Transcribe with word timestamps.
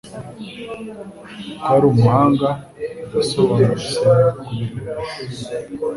Ko 1.61 1.67
ari 1.73 1.85
umuhanga 1.91 2.49
birasobanutse 3.09 4.07
kuri 4.43 4.63
buri 4.71 4.91
wese. 4.99 5.49